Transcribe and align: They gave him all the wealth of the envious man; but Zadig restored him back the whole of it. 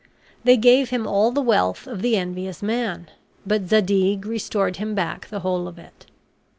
They 0.43 0.57
gave 0.57 0.89
him 0.89 1.05
all 1.05 1.29
the 1.31 1.43
wealth 1.43 1.85
of 1.85 2.01
the 2.01 2.17
envious 2.17 2.63
man; 2.63 3.11
but 3.45 3.67
Zadig 3.69 4.25
restored 4.25 4.77
him 4.77 4.95
back 4.95 5.27
the 5.27 5.41
whole 5.41 5.67
of 5.67 5.77
it. 5.77 6.07